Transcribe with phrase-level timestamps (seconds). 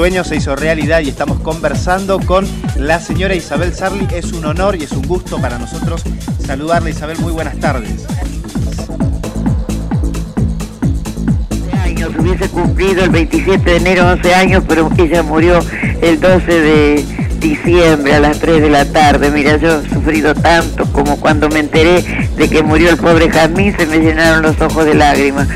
[0.00, 4.08] sueño se hizo realidad y estamos conversando con la señora Isabel Sarli.
[4.14, 6.02] Es un honor y es un gusto para nosotros
[6.42, 6.88] saludarla.
[6.88, 8.06] Isabel, muy buenas tardes.
[11.84, 15.62] años, hubiese cumplido el 27 de enero 11 años, pero ella murió
[16.00, 17.04] el 12 de
[17.38, 19.30] diciembre a las 3 de la tarde.
[19.30, 22.02] Mira, yo he sufrido tanto como cuando me enteré
[22.38, 25.46] de que murió el pobre Jazmín, se me llenaron los ojos de lágrimas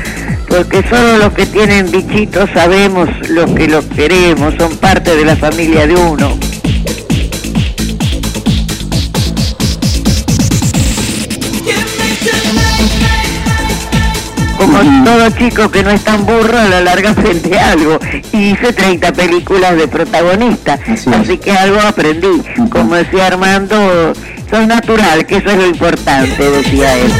[0.55, 5.35] porque solo los que tienen bichitos sabemos lo que los queremos, son parte de la
[5.35, 6.37] familia de uno.
[14.57, 17.99] Como todo chico que no es tan burro, a la larga frente a algo.
[18.31, 20.79] Y hice 30 películas de protagonista.
[21.19, 22.41] Así, que algo aprendí.
[22.69, 24.13] Como decía Armando,
[24.49, 27.11] soy natural, que eso es lo importante, decía él.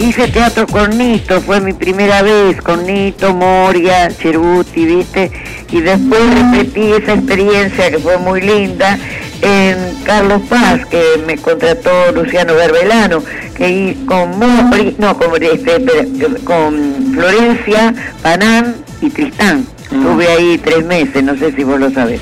[0.00, 5.32] Hice teatro con Nito, fue mi primera vez con Nito, Moria, Cheruti, ¿viste?
[5.72, 8.96] Y después repetí esa experiencia que fue muy linda
[9.42, 13.22] en Carlos Paz, que me contrató Luciano Garbelano,
[13.56, 15.84] que con Mori, no, con, este,
[16.44, 19.66] con Florencia, Panán y Tristán.
[19.66, 19.94] Ah.
[19.94, 22.20] Estuve ahí tres meses, no sé si vos lo sabés.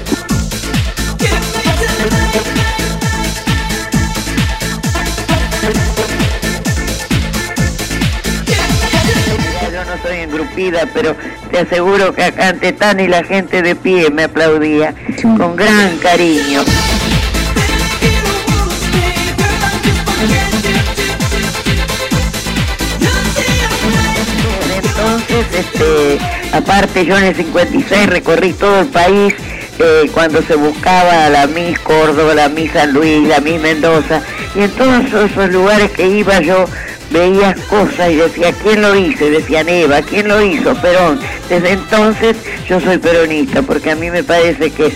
[10.95, 11.15] Pero
[11.51, 15.99] te aseguro que acá ante tan y la gente de pie me aplaudía con gran
[15.99, 16.63] cariño.
[24.77, 26.19] Entonces, este,
[26.53, 29.35] aparte yo en el 56 recorrí todo el país
[29.79, 34.23] eh, cuando se buscaba la Miss Córdoba, la Miss San Luis, la Miss Mendoza,
[34.55, 36.65] y en todos esos lugares que iba yo
[37.11, 39.25] veías cosas y decía, ¿quién lo hizo?
[39.27, 40.75] decía Eva, ¿quién lo hizo?
[40.77, 41.21] Perón.
[41.49, 42.37] Desde entonces
[42.69, 44.93] yo soy peronista, porque a mí me parece que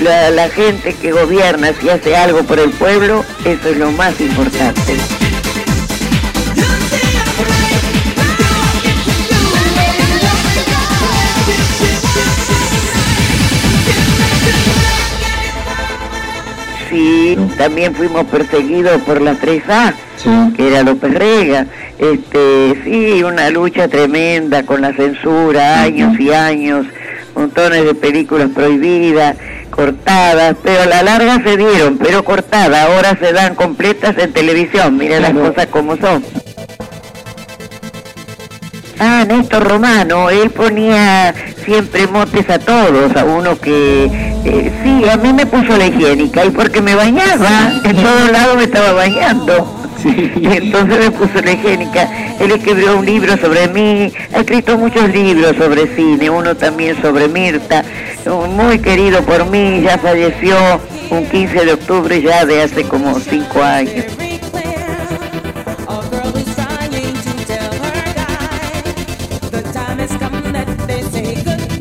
[0.00, 4.20] la, la gente que gobierna, si hace algo por el pueblo, eso es lo más
[4.20, 4.96] importante.
[16.90, 19.94] Sí, también fuimos perseguidos por la 3A
[20.56, 21.66] que era López Rega.
[21.98, 26.86] Este, sí, una lucha tremenda con la censura, años y años,
[27.34, 29.36] montones de películas prohibidas,
[29.70, 34.96] cortadas, pero a la larga se dieron, pero cortadas, ahora se dan completas en televisión,
[34.96, 36.24] miren las cosas como son.
[38.98, 41.34] Ah, Néstor Romano, él ponía
[41.64, 44.04] siempre motes a todos, a uno que,
[44.44, 48.56] eh, sí, a mí me puso la higiénica, y porque me bañaba, en todos lados
[48.56, 49.81] me estaba bañando.
[50.40, 52.08] Y entonces me puso la higiénica.
[52.40, 57.28] Él escribió un libro sobre mí, ha escrito muchos libros sobre cine, uno también sobre
[57.28, 57.84] Mirta,
[58.48, 60.56] muy querido por mí, ya falleció
[61.10, 64.06] un 15 de octubre ya de hace como cinco años.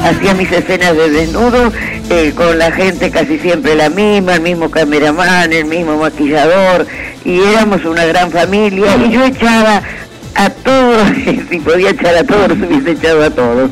[0.03, 1.71] Hacía mis escenas de desnudo
[2.09, 6.87] eh, con la gente casi siempre la misma, el mismo cameraman, el mismo maquillador,
[7.23, 9.81] y éramos una gran familia y yo echaba
[10.35, 11.07] a todos,
[11.49, 13.69] si podía echar a todos, los hubiese echado a todos.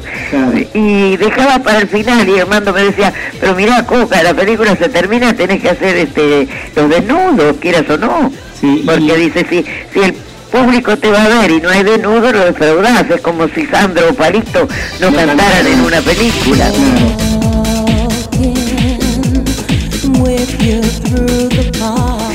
[0.73, 4.90] Y dejaba para el final y Armando me decía, pero mira Coca, la película se
[4.90, 8.31] termina, tenés que hacer este los desnudos, quieras o no.
[8.85, 10.13] Porque dice, si, si el
[10.52, 13.10] público te va a ver y no hay desnudo, lo defraudás.
[13.10, 14.68] Es como si Sandro o Palito
[15.00, 16.70] no cantaran en una película.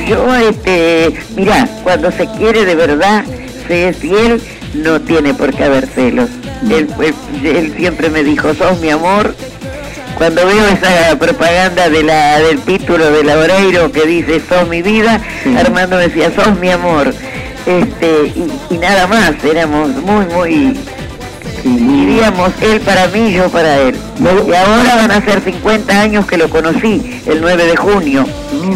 [0.09, 3.25] Yo, este, mira, cuando se quiere de verdad,
[3.67, 4.41] se es fiel,
[4.75, 6.29] no tiene por qué haber celos.
[6.71, 6.89] Él,
[7.43, 9.35] él, siempre me dijo, sos mi amor.
[10.19, 15.21] Cuando veo esa propaganda de la, del título de Laureiro que dice, sos mi vida,
[15.59, 17.13] Armando me decía, sos mi amor.
[17.67, 20.77] Este, y, y nada más, éramos muy, muy
[21.65, 23.97] diríamos él para mí, yo para él.
[24.21, 28.27] Y ahora van a ser 50 años que lo conocí, el 9 de junio.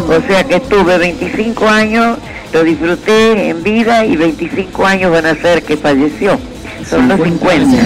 [0.07, 2.17] O sea que estuve 25 años,
[2.51, 6.39] lo disfruté en vida y 25 años van a ser que falleció.
[6.89, 7.83] Son los 50.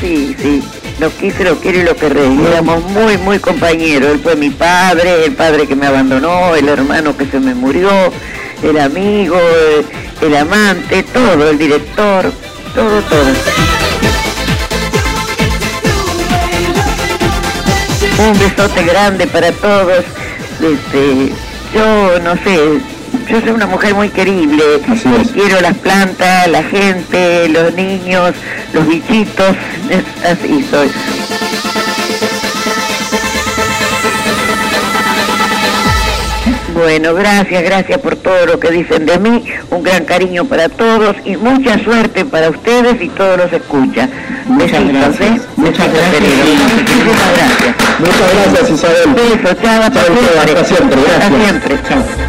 [0.00, 0.62] Sí, sí
[1.04, 2.24] lo quise, lo quiero y lo querré.
[2.48, 4.12] éramos muy, muy compañeros.
[4.12, 7.90] Él fue mi padre, el padre que me abandonó, el hermano que se me murió,
[8.62, 9.36] el amigo,
[10.22, 12.32] el, amante, todo, el director,
[12.74, 13.34] todo, todo.
[18.26, 20.04] Un besote grande para todos
[20.62, 21.32] este,
[21.74, 22.80] yo no sé,
[23.28, 24.62] yo soy una mujer muy querible,
[25.32, 28.34] quiero las plantas, la gente, los niños,
[28.72, 29.56] los bichitos,
[30.24, 30.90] así soy.
[36.74, 41.16] Bueno, gracias, gracias por todo lo que dicen de mí, un gran cariño para todos
[41.24, 44.10] y mucha suerte para ustedes y todos los escuchan.
[44.46, 45.20] Muchas gracias.
[45.20, 45.40] ¿eh?
[45.56, 46.22] Muchas gracias.
[46.22, 47.76] Muchísimas gracias.
[48.00, 49.14] Muchas gracias Isabel.
[49.14, 50.38] Beso, chao, hasta, siempre.
[50.38, 51.24] Hasta siempre, gracias.
[51.24, 51.78] Hasta siempre.
[51.88, 52.23] Chao.